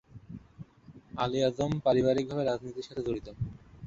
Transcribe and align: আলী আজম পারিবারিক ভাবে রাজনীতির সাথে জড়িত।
আলী 1.17 1.39
আজম 1.43 1.71
পারিবারিক 1.85 2.25
ভাবে 2.29 2.43
রাজনীতির 2.43 2.87
সাথে 2.87 3.01
জড়িত। 3.07 3.27